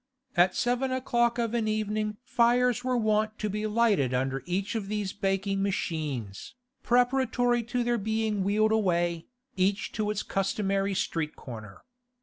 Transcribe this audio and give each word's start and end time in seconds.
At 0.35 0.55
seven 0.55 0.91
o'clock 0.91 1.37
of 1.37 1.53
an 1.53 1.67
evening 1.67 2.17
fires 2.23 2.83
were 2.83 2.97
wont 2.97 3.37
to 3.37 3.51
be 3.51 3.67
lighted 3.67 4.15
under 4.15 4.41
each 4.47 4.73
of 4.73 4.87
these 4.87 5.13
baking 5.13 5.61
machines, 5.61 6.55
preparatory 6.81 7.61
to 7.65 7.83
their 7.83 7.99
being 7.99 8.43
wheeled 8.43 8.71
away, 8.71 9.27
each 9.57 9.91
to 9.91 10.09
its 10.09 10.23
customary 10.23 10.95
street 10.95 11.35
corner. 11.35 11.83